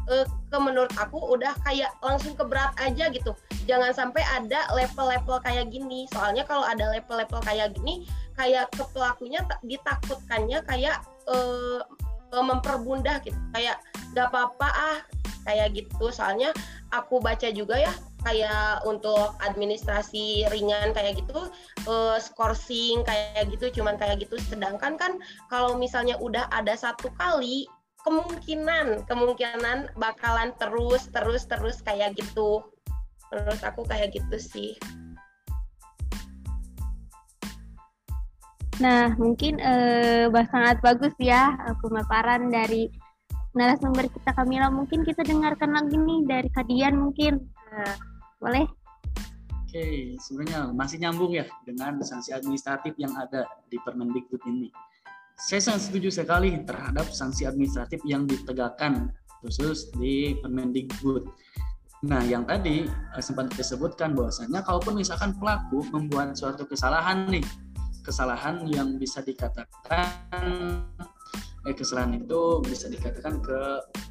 [0.09, 3.35] uh, ke menurut aku udah kayak langsung ke berat aja gitu.
[3.69, 6.09] Jangan sampai ada level-level kayak gini.
[6.09, 11.85] Soalnya kalau ada level-level kayak gini kayak ke pelakunya ditakutkannya kayak uh,
[12.33, 13.37] memperbundah gitu.
[13.53, 13.77] Kayak
[14.15, 14.99] gak apa-apa ah.
[15.47, 16.11] Kayak gitu.
[16.13, 16.53] Soalnya
[16.93, 21.47] aku baca juga ya kayak untuk administrasi ringan kayak gitu
[21.87, 24.35] uh, scoring kayak gitu cuman kayak gitu.
[24.51, 25.17] Sedangkan kan
[25.47, 27.65] kalau misalnya udah ada satu kali
[28.03, 32.63] kemungkinan kemungkinan bakalan terus terus terus kayak gitu.
[33.31, 34.71] Menurut aku kayak gitu sih.
[38.79, 41.51] Nah, mungkin eh, sangat bagus ya
[41.83, 42.87] pemaparan dari
[43.53, 44.67] narasumber kita Kamila.
[44.69, 47.41] Mungkin kita dengarkan lagi nih dari Kadian mungkin.
[47.69, 47.95] Uh,
[48.39, 48.65] boleh?
[49.69, 54.73] Oke, sebenarnya masih nyambung ya dengan sanksi administratif yang ada di Permendikbud ini.
[55.37, 59.13] Saya sangat setuju sekali terhadap sanksi administratif yang ditegakkan
[59.45, 61.29] khusus di Permendikbud.
[62.09, 67.43] Nah, yang tadi uh, sempat disebutkan bahwasanya kalaupun misalkan pelaku membuat suatu kesalahan nih,
[68.01, 70.07] kesalahan yang bisa dikatakan
[71.67, 73.59] eh, kesalahan itu bisa dikatakan ke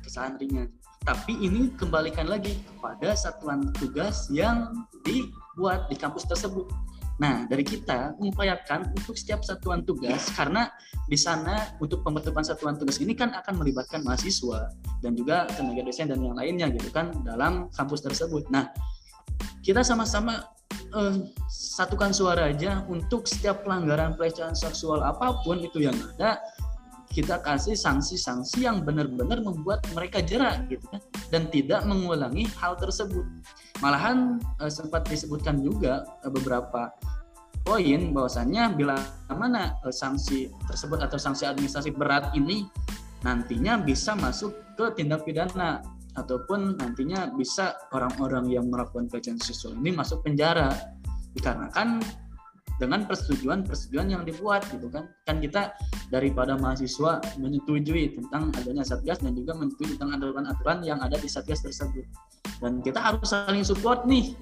[0.04, 0.68] kesalahan ringan.
[1.06, 4.74] Tapi ini kembalikan lagi kepada satuan tugas yang
[5.06, 6.68] dibuat di kampus tersebut.
[7.18, 10.70] Nah, dari kita mengupayakan untuk setiap satuan tugas karena
[11.10, 14.70] di sana untuk pembentukan satuan tugas ini kan akan melibatkan mahasiswa
[15.02, 18.46] dan juga tenaga dosen dan yang lainnya gitu kan dalam kampus tersebut.
[18.54, 18.70] Nah,
[19.66, 20.46] kita sama-sama
[20.94, 21.14] uh,
[21.50, 26.38] satukan suara aja untuk setiap pelanggaran pelecehan seksual apa pun itu yang ada
[27.08, 31.00] kita kasih sanksi-sanksi yang benar-benar membuat mereka jerak gitu kan
[31.32, 33.24] dan tidak mengulangi hal tersebut.
[33.80, 36.92] Malahan uh, sempat disebutkan juga uh, beberapa
[37.64, 38.96] poin bahwasannya bila
[39.32, 42.68] mana uh, sanksi tersebut atau sanksi administrasi berat ini
[43.24, 45.82] nantinya bisa masuk ke tindak pidana
[46.14, 50.70] ataupun nantinya bisa orang-orang yang melakukan pelecehan seksual ini masuk penjara
[51.34, 52.02] dikarenakan
[52.78, 55.10] dengan persetujuan-persetujuan yang dibuat gitu kan.
[55.26, 55.74] Kan kita
[56.08, 61.60] daripada mahasiswa menyetujui tentang adanya satgas dan juga menyetujui tentang aturan-aturan yang ada di satgas
[61.66, 62.06] tersebut.
[62.62, 64.38] Dan kita harus saling support nih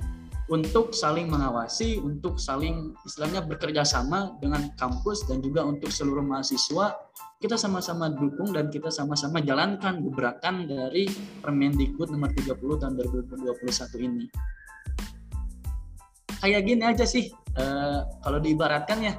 [0.47, 6.95] untuk saling mengawasi, untuk saling istilahnya bekerja sama dengan kampus dan juga untuk seluruh mahasiswa.
[7.37, 11.05] Kita sama-sama dukung dan kita sama-sama jalankan gebrakan dari
[11.45, 14.25] Permendikbud nomor 30 tahun 2021 ini.
[16.41, 19.15] Kayak gini aja sih, uh, kalau diibaratkan ya,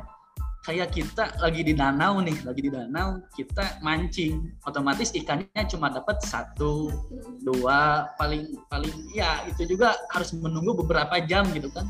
[0.68, 6.20] kayak kita lagi di danau nih, lagi di danau, kita mancing, otomatis ikannya cuma dapat
[6.20, 6.92] satu,
[7.40, 11.88] dua, paling paling ya itu juga harus menunggu beberapa jam gitu kan,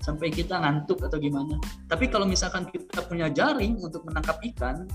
[0.00, 1.60] sampai kita ngantuk atau gimana.
[1.84, 4.88] Tapi kalau misalkan kita punya jaring untuk menangkap ikan,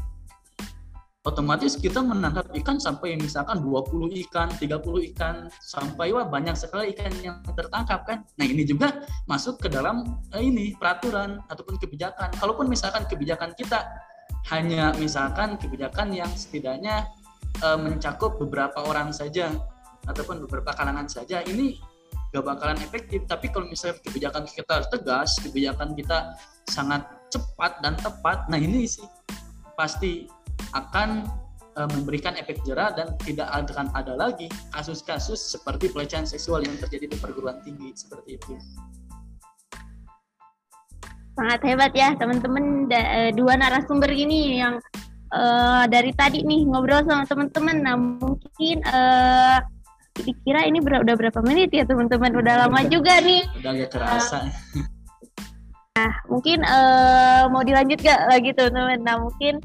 [1.27, 7.11] otomatis kita menangkap ikan sampai misalkan 20 ikan, 30 ikan, sampai wah banyak sekali ikan
[7.19, 8.23] yang tertangkap kan.
[8.39, 12.31] Nah ini juga masuk ke dalam eh, ini peraturan ataupun kebijakan.
[12.39, 13.83] Kalaupun misalkan kebijakan kita
[14.55, 17.03] hanya misalkan kebijakan yang setidaknya
[17.59, 19.51] eh, mencakup beberapa orang saja
[20.07, 21.75] ataupun beberapa kalangan saja, ini
[22.31, 23.27] gak bakalan efektif.
[23.27, 26.31] Tapi kalau misalnya kebijakan kita tegas, kebijakan kita
[26.71, 29.03] sangat cepat dan tepat, nah ini sih
[29.79, 30.27] pasti
[30.75, 31.25] akan
[31.75, 37.11] e, memberikan efek jerah dan tidak akan ada lagi kasus-kasus seperti pelecehan seksual yang terjadi
[37.11, 38.53] di perguruan tinggi seperti itu.
[41.39, 44.77] Sangat hebat ya teman-teman e, dua narasumber ini yang
[45.33, 47.77] uh, dari tadi nih ngobrol sama teman-teman.
[47.81, 49.57] Nah mungkin uh,
[50.19, 52.33] dikira ini ber udah berapa menit ya teman-teman?
[52.35, 53.45] Udah lama juga nih.
[53.61, 54.39] Udah gak terasa.
[55.97, 58.99] Nah mungkin uh, mau dilanjut gak lagi teman-teman?
[59.05, 59.61] Nah mungkin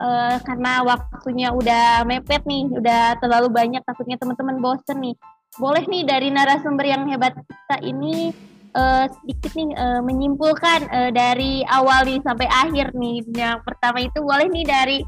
[0.00, 5.14] uh, karena waktunya udah mepet nih, udah terlalu banyak takutnya teman-teman bosen nih.
[5.60, 8.32] Boleh nih dari narasumber yang hebat kita ini
[8.74, 13.22] uh, sedikit nih uh, menyimpulkan uh, dari awal nih sampai akhir nih.
[13.34, 14.98] Yang pertama itu boleh nih dari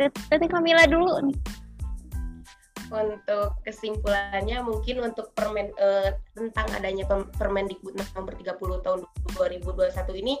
[0.00, 1.38] Tete Kamila dulu nih.
[2.90, 7.06] Untuk kesimpulannya mungkin untuk permen uh, tentang adanya
[7.38, 9.00] Permendikbud nomor 30 tahun
[9.38, 10.34] 2021 ini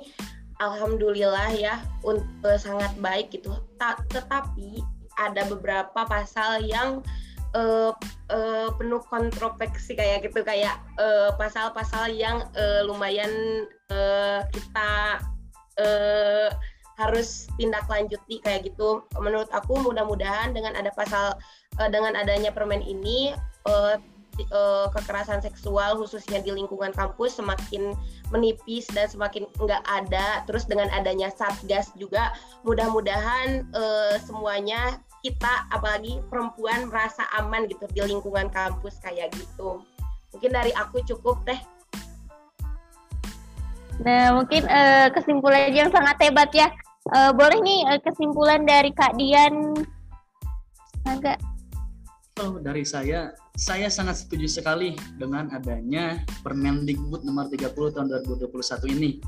[0.60, 3.56] alhamdulillah ya untuk sangat baik gitu.
[3.80, 4.84] Ta tetapi
[5.18, 7.02] ada beberapa pasal yang
[7.56, 7.92] uh,
[8.30, 10.80] uh, penuh kontroversi kayak gitu kayak
[11.36, 15.20] pasal-pasal uh, yang uh, lumayan uh, kita
[15.80, 16.48] uh,
[17.00, 19.00] harus tindak lanjuti kayak gitu.
[19.16, 21.34] Menurut aku mudah-mudahan dengan ada pasal
[21.80, 23.32] uh, dengan adanya permen ini
[23.64, 23.96] uh,
[24.48, 27.92] uh, kekerasan seksual khususnya di lingkungan kampus semakin
[28.32, 30.42] menipis dan semakin enggak ada.
[30.48, 32.32] Terus dengan adanya satgas juga
[32.64, 39.84] mudah-mudahan uh, semuanya kita apalagi perempuan merasa aman gitu di lingkungan kampus kayak gitu.
[40.32, 41.60] Mungkin dari aku cukup teh.
[44.00, 46.72] Nah, mungkin uh, kesimpulan yang sangat hebat ya.
[47.12, 49.76] Uh, boleh nih uh, kesimpulan dari Kak Dian
[51.08, 51.40] agak
[52.40, 59.20] kalau dari saya, saya sangat setuju sekali dengan adanya Permendikbud nomor 30 tahun 2021 ini.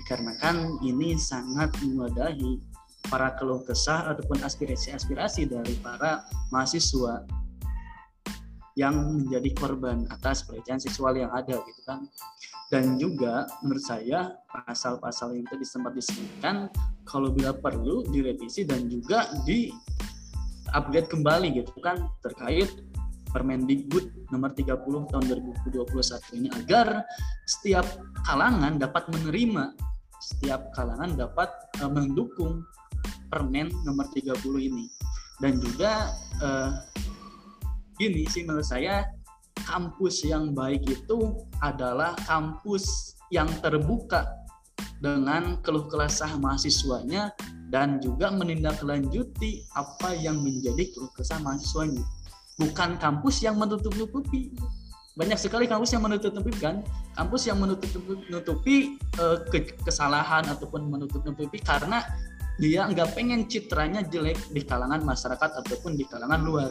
[0.00, 2.64] Dikarenakan ini sangat mewadahi
[3.12, 7.28] para keluh kesah ataupun aspirasi-aspirasi dari para mahasiswa
[8.80, 12.08] yang menjadi korban atas pelecehan seksual yang ada gitu kan.
[12.72, 16.72] Dan juga menurut saya pasal-pasal yang tadi sempat disebutkan
[17.04, 19.68] kalau bila perlu direvisi dan juga di
[20.74, 22.68] upgrade kembali gitu kan terkait
[23.34, 25.24] Permendikbud nomor 30 tahun
[25.66, 27.02] 2021 ini agar
[27.50, 27.82] setiap
[28.22, 29.74] kalangan dapat menerima
[30.24, 31.50] setiap kalangan dapat
[31.84, 32.64] uh, mendukung
[33.28, 34.86] Permen nomor 30 ini.
[35.42, 36.78] Dan juga uh,
[37.98, 39.10] gini sih menurut saya
[39.66, 44.22] kampus yang baik itu adalah kampus yang terbuka
[45.02, 47.34] dengan keluh kesah mahasiswanya
[47.72, 52.04] dan juga menindaklanjuti apa yang menjadi keluh kesah mahasiswanya.
[52.60, 54.54] Bukan kampus yang menutup-nutupi.
[55.14, 56.82] Banyak sekali kampus yang menutup-nutupi kan,
[57.14, 59.38] kampus yang menutup-nutupi uh,
[59.86, 62.02] kesalahan ataupun menutup-nutupi karena
[62.58, 66.70] dia nggak pengen citranya jelek di kalangan masyarakat ataupun di kalangan luar.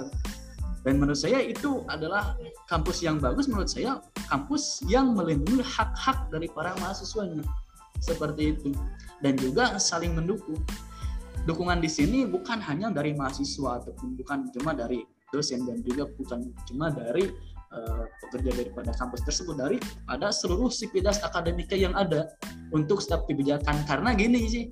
[0.83, 2.35] Dan menurut saya itu adalah
[2.67, 7.43] kampus yang bagus menurut saya kampus yang melindungi hak-hak dari para mahasiswanya
[8.03, 8.75] seperti itu.
[9.23, 10.59] Dan juga saling mendukung.
[11.47, 16.51] Dukungan di sini bukan hanya dari mahasiswa ataupun bukan cuma dari dosen dan juga bukan
[16.67, 17.31] cuma dari
[17.71, 19.55] uh, pekerja daripada kampus tersebut.
[19.55, 19.77] Dari
[20.07, 22.31] pada seluruh sivitas akademika yang ada
[22.75, 23.83] untuk setiap kebijakan.
[23.87, 24.63] Karena gini sih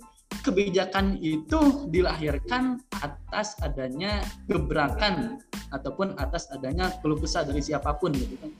[0.44, 5.44] kebijakan itu dilahirkan atas adanya gebrakan
[5.76, 8.52] ataupun atas adanya keluh dari siapa pun gitu kan.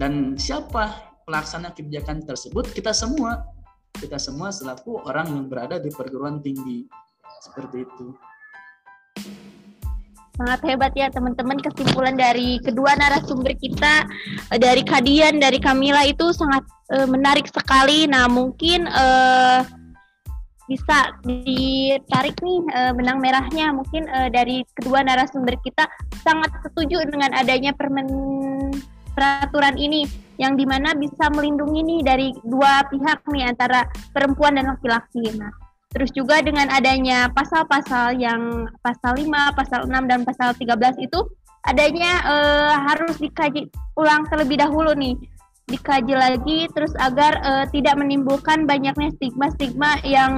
[0.00, 2.72] Dan siapa pelaksana kebijakan tersebut?
[2.72, 3.44] Kita semua
[3.96, 6.86] kita semua selaku orang yang berada di perguruan tinggi.
[7.40, 8.06] Seperti itu.
[10.40, 11.60] Sangat hebat ya teman-teman.
[11.60, 14.08] Kesimpulan dari kedua narasumber kita
[14.52, 16.64] eh, dari Kadian dari Kamila itu sangat
[16.96, 18.08] uh, menarik sekali.
[18.08, 19.60] Nah mungkin uh,
[20.64, 23.68] bisa ditarik nih uh, benang merahnya.
[23.76, 25.84] Mungkin uh, dari kedua narasumber kita
[26.24, 28.08] sangat setuju dengan adanya permen
[29.14, 30.06] peraturan ini
[30.40, 33.84] yang di mana bisa melindungi nih dari dua pihak nih antara
[34.16, 35.36] perempuan dan laki-laki.
[35.36, 35.52] Nah,
[35.92, 39.26] terus juga dengan adanya pasal-pasal yang pasal 5,
[39.58, 41.20] pasal 6 dan pasal 13 itu
[41.68, 45.12] adanya uh, harus dikaji ulang terlebih dahulu nih
[45.68, 50.32] dikaji lagi terus agar uh, tidak menimbulkan banyaknya stigma-stigma yang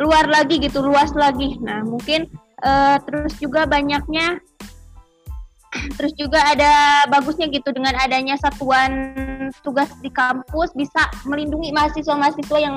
[0.00, 2.26] luar lagi gitu luas lagi nah mungkin
[2.64, 4.42] uh, terus juga banyaknya
[5.68, 9.12] Terus juga ada bagusnya gitu dengan adanya satuan
[9.60, 12.76] tugas di kampus bisa melindungi mahasiswa-mahasiswa yang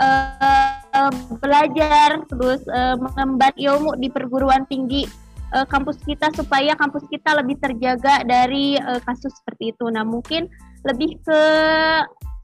[0.00, 5.04] uh, belajar terus uh, mengemban ilmu di perguruan tinggi
[5.52, 9.86] uh, kampus kita supaya kampus kita lebih terjaga dari uh, kasus seperti itu.
[9.92, 10.48] Nah, mungkin
[10.88, 11.40] lebih ke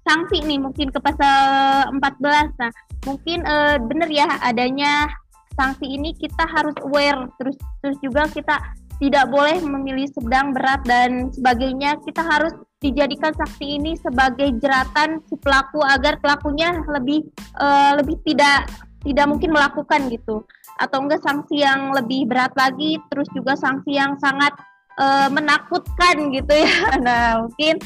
[0.03, 2.61] sanksi nih mungkin ke pasal 14.
[2.61, 2.73] Nah,
[3.09, 5.09] mungkin uh, benar ya adanya
[5.53, 8.57] sanksi ini kita harus aware terus terus juga kita
[9.03, 11.99] tidak boleh memilih sedang, berat dan sebagainya.
[12.07, 17.27] Kita harus dijadikan saksi ini sebagai jeratan si pelaku agar pelakunya lebih
[17.59, 18.71] uh, lebih tidak
[19.03, 20.47] tidak mungkin melakukan gitu
[20.79, 24.51] atau enggak sanksi yang lebih berat lagi terus juga sanksi yang sangat
[24.99, 26.75] uh, menakutkan gitu ya
[27.07, 27.79] nah mungkin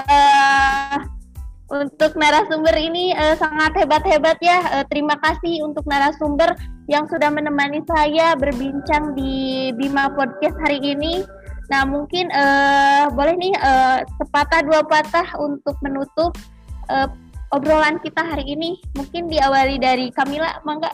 [0.00, 0.96] uh,
[1.70, 4.58] untuk narasumber ini uh, sangat hebat-hebat ya.
[4.74, 6.50] Uh, terima kasih untuk narasumber
[6.90, 11.22] yang sudah menemani saya berbincang di Bima Podcast hari ini.
[11.70, 16.34] Nah, mungkin uh, boleh nih uh, sepatah dua patah untuk menutup
[16.90, 17.06] uh,
[17.54, 18.82] obrolan kita hari ini.
[18.98, 20.90] Mungkin diawali dari Kamila, mangga.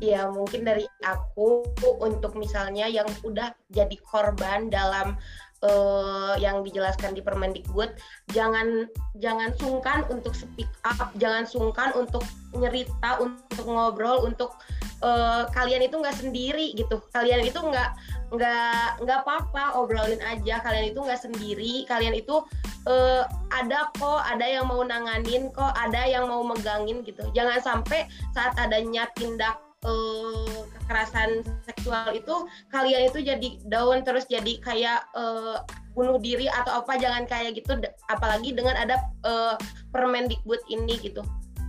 [0.00, 1.68] Ya mungkin dari aku
[2.00, 5.20] untuk misalnya yang udah jadi korban dalam
[5.64, 7.94] uh, yang dijelaskan di Permendikbud,
[8.32, 8.86] jangan
[9.18, 12.22] jangan sungkan untuk speak up, jangan sungkan untuk
[12.54, 14.54] nyerita, untuk ngobrol, untuk
[15.02, 17.02] uh, kalian itu nggak sendiri gitu.
[17.14, 17.90] Kalian itu nggak
[18.34, 20.62] nggak nggak apa-apa, obrolin aja.
[20.62, 21.84] Kalian itu nggak sendiri.
[21.88, 22.44] Kalian itu
[22.86, 27.26] uh, ada kok, ada yang mau nanganin kok, ada yang mau megangin gitu.
[27.34, 32.34] Jangan sampai saat adanya tindak uh, kekerasan seksual itu
[32.72, 35.62] kalian itu jadi down terus jadi kayak uh,
[35.92, 37.78] bunuh diri atau apa jangan kayak gitu.
[38.10, 39.54] Apalagi dengan ada uh,
[39.92, 41.22] Permendikbud ini gitu.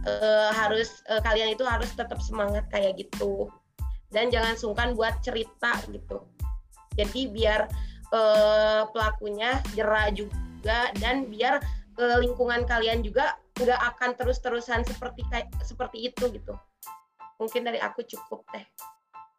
[0.08, 3.52] Uh, harus uh, kalian itu harus tetap semangat kayak gitu.
[4.10, 6.26] Dan jangan sungkan buat cerita gitu.
[6.98, 7.70] Jadi biar
[8.16, 11.62] uh, pelakunya jerah juga dan biar
[12.00, 16.56] uh, lingkungan kalian juga nggak akan terus-terusan seperti kayak seperti itu gitu
[17.40, 18.68] mungkin dari aku cukup teh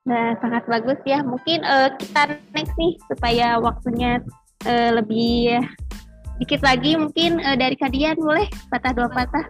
[0.09, 1.21] nah sangat bagus ya.
[1.21, 4.21] Mungkin uh, kita next nih supaya waktunya
[4.65, 5.61] uh, lebih
[6.41, 9.45] dikit lagi mungkin uh, dari kalian boleh patah dua patah.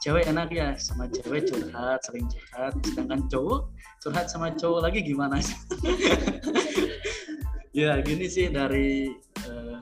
[0.00, 2.72] Cewek enak ya sama cewek curhat sering curhat.
[2.86, 3.68] Sedangkan cowok
[4.00, 5.58] curhat sama cowok lagi gimana sih?
[7.70, 9.14] Ya gini sih dari
[9.46, 9.78] uh,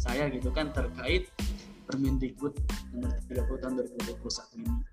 [0.00, 1.28] saya gitu kan terkait
[1.84, 2.56] Permendikbud
[2.88, 3.72] nomor 30 tahun
[4.16, 4.91] 2021 ini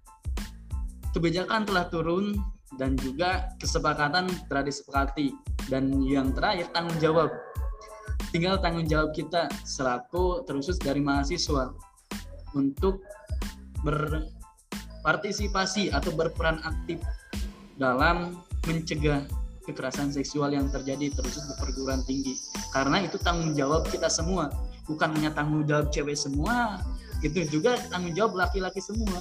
[1.20, 2.40] kebijakan telah turun
[2.80, 5.36] dan juga kesepakatan telah disepakati
[5.68, 7.28] dan yang terakhir tanggung jawab.
[8.32, 11.76] Tinggal tanggung jawab kita selaku terusus dari mahasiswa
[12.56, 13.04] untuk
[13.84, 17.04] berpartisipasi atau berperan aktif
[17.76, 19.28] dalam mencegah
[19.68, 22.40] kekerasan seksual yang terjadi terus di perguruan tinggi.
[22.72, 24.48] Karena itu tanggung jawab kita semua.
[24.88, 26.80] Bukan hanya tanggung jawab cewek semua
[27.20, 29.20] itu juga tanggung jawab laki-laki semua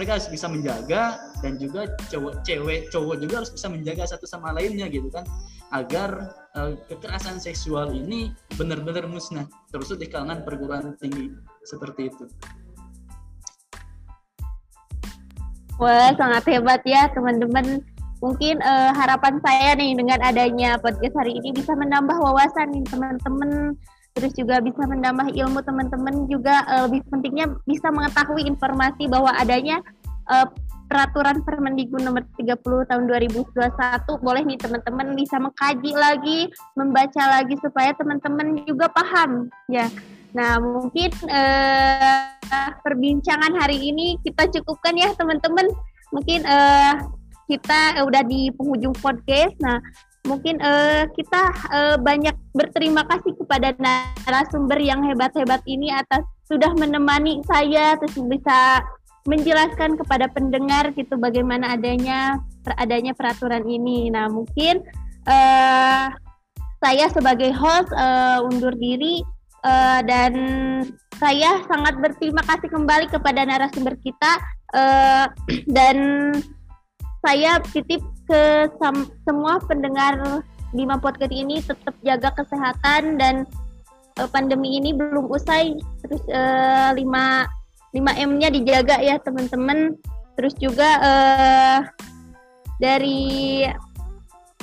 [0.00, 4.48] mereka harus bisa menjaga dan juga cowok cewek cowok juga harus bisa menjaga satu sama
[4.56, 5.28] lainnya gitu kan
[5.76, 11.36] agar uh, kekerasan seksual ini benar-benar musnah terus di kalangan perguruan tinggi
[11.68, 12.24] seperti itu.
[15.76, 17.84] Wah, sangat hebat ya teman-teman.
[18.24, 23.76] Mungkin uh, harapan saya nih dengan adanya podcast hari ini bisa menambah wawasan nih teman-teman
[24.20, 29.80] terus juga bisa menambah ilmu teman-teman juga uh, lebih pentingnya bisa mengetahui informasi bahwa adanya
[30.28, 30.44] uh,
[30.90, 33.56] peraturan Permendikbud nomor 30 tahun 2021
[34.20, 36.40] boleh nih teman-teman bisa mengkaji lagi,
[36.74, 39.86] membaca lagi supaya teman-teman juga paham ya.
[40.34, 45.70] Nah, mungkin uh, perbincangan hari ini kita cukupkan ya teman-teman.
[46.10, 47.06] Mungkin uh,
[47.46, 49.54] kita udah di penghujung podcast.
[49.62, 49.78] Nah,
[50.28, 51.42] mungkin uh, kita
[51.72, 58.84] uh, banyak berterima kasih kepada narasumber yang hebat-hebat ini atas sudah menemani saya terus bisa
[59.28, 62.40] menjelaskan kepada pendengar gitu bagaimana adanya
[62.80, 64.08] adanya peraturan ini.
[64.08, 64.80] Nah mungkin
[65.28, 66.08] uh,
[66.80, 69.20] saya sebagai host uh, undur diri
[69.64, 70.32] uh, dan
[71.20, 74.32] saya sangat berterima kasih kembali kepada narasumber kita
[74.72, 75.28] uh,
[75.76, 75.96] dan
[77.20, 78.00] saya titip
[78.30, 78.42] ke
[79.26, 83.42] semua pendengar lima podcast ini tetap jaga kesehatan dan
[84.22, 85.74] uh, pandemi ini belum usai.
[86.06, 87.50] Terus uh, lima
[87.90, 89.98] 5M-nya dijaga ya teman-teman.
[90.38, 91.78] Terus juga uh,
[92.78, 93.66] dari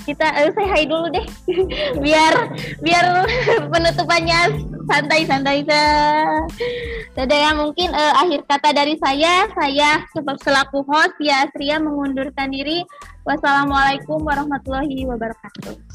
[0.04, 1.26] kita uh, saya hai dulu deh.
[2.04, 2.34] Biar
[2.84, 3.06] biar
[3.72, 4.40] penutupannya
[4.88, 10.06] santai-santai saja ya mungkin uh, akhir kata dari saya saya
[10.44, 12.84] selaku host ya Asria mengundurkan diri.
[13.28, 15.87] Wassalamualaikum warahmatullahi wabarakatuh